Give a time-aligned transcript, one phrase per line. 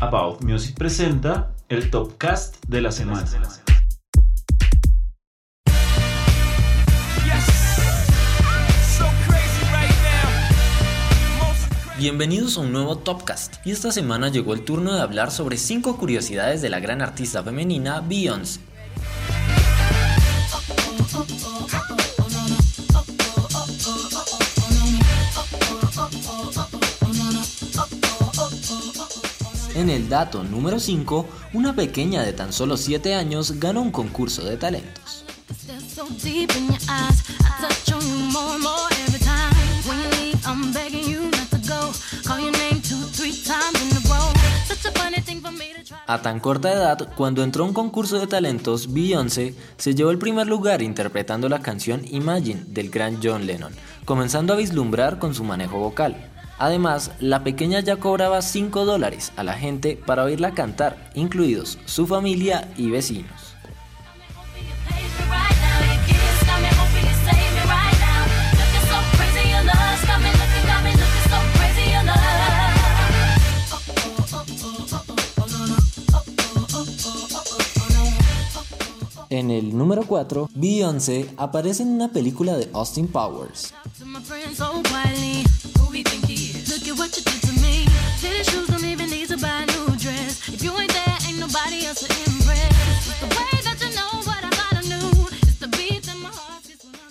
[0.00, 3.24] About Music presenta el Topcast de la semana.
[11.96, 15.96] Bienvenidos a un nuevo Topcast y esta semana llegó el turno de hablar sobre 5
[15.96, 18.60] curiosidades de la gran artista femenina Beyoncé.
[29.76, 34.42] En el dato número 5, una pequeña de tan solo 7 años ganó un concurso
[34.42, 35.22] de talentos.
[46.06, 50.18] A tan corta edad, cuando entró a un concurso de talentos, Beyoncé se llevó el
[50.18, 53.74] primer lugar interpretando la canción Imagine del gran John Lennon,
[54.06, 56.32] comenzando a vislumbrar con su manejo vocal.
[56.58, 62.06] Además, la pequeña ya cobraba 5 dólares a la gente para oírla cantar, incluidos su
[62.06, 63.56] familia y vecinos.
[79.28, 83.74] En el número 4, Beyoncé aparece en una película de Austin Powers.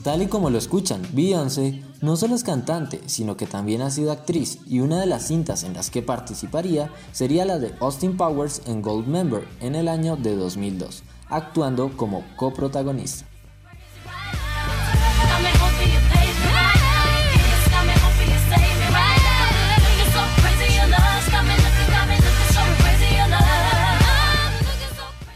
[0.01, 4.11] Tal y como lo escuchan, Beyoncé no solo es cantante, sino que también ha sido
[4.11, 8.61] actriz y una de las cintas en las que participaría sería la de Austin Powers
[8.67, 13.25] en Gold Member en el año de 2002, actuando como coprotagonista.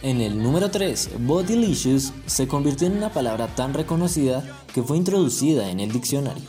[0.10, 4.44] En el número 3, Bodylicious se convirtió en una palabra tan reconocida
[4.74, 6.42] que fue introducida en el diccionario.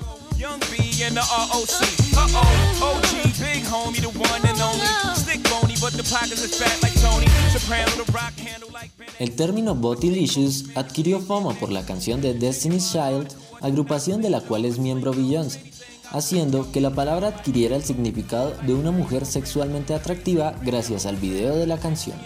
[9.18, 13.28] El término Bodylicious adquirió fama por la canción de Destiny's Child,
[13.60, 15.70] agrupación de la cual es miembro Beyoncé,
[16.10, 21.56] haciendo que la palabra adquiriera el significado de una mujer sexualmente atractiva gracias al video
[21.56, 22.16] de la canción.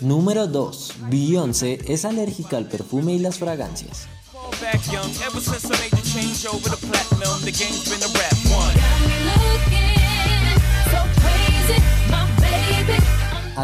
[0.00, 0.94] Número 2.
[1.10, 4.06] Beyoncé es alérgica al perfume y las fragancias.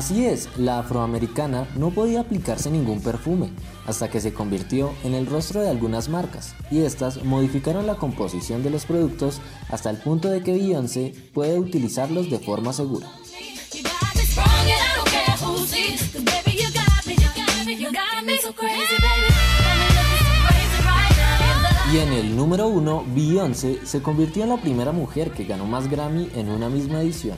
[0.00, 3.50] Así es, la afroamericana no podía aplicarse ningún perfume,
[3.86, 8.62] hasta que se convirtió en el rostro de algunas marcas, y estas modificaron la composición
[8.62, 13.08] de los productos hasta el punto de que Beyoncé puede utilizarlos de forma segura.
[21.92, 25.90] Y en el número 1, Beyoncé se convirtió en la primera mujer que ganó más
[25.90, 27.36] Grammy en una misma edición.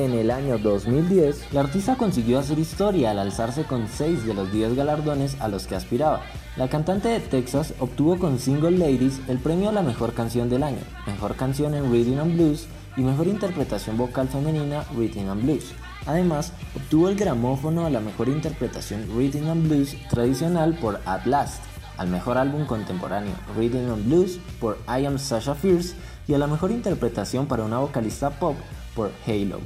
[0.00, 4.50] En el año 2010, la artista consiguió hacer historia al alzarse con 6 de los
[4.50, 6.22] 10 galardones a los que aspiraba.
[6.56, 10.62] La cantante de Texas obtuvo con Single Ladies el premio a la mejor canción del
[10.62, 12.66] año, mejor canción en Reading and Blues
[12.96, 15.74] y mejor interpretación vocal femenina Reading and Blues.
[16.06, 21.62] Además, obtuvo el gramófono a la mejor interpretación Reading and Blues tradicional por At Last,
[21.98, 25.94] al mejor álbum contemporáneo Reading and Blues por I Am Sasha Fierce
[26.26, 28.56] y a la mejor interpretación para una vocalista pop
[28.94, 29.60] por Halo.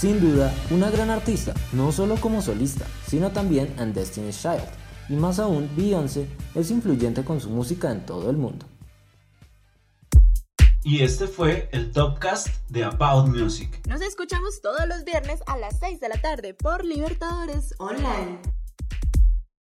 [0.00, 4.64] Sin duda, una gran artista, no solo como solista, sino también en Destiny's Child,
[5.10, 8.64] y más aún Beyoncé es influyente con su música en todo el mundo.
[10.84, 13.86] Y este fue el Topcast de About Music.
[13.86, 18.40] Nos escuchamos todos los viernes a las 6 de la tarde por Libertadores Online.